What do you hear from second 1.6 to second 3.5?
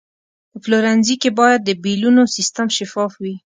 د بیلونو سیستم شفاف وي.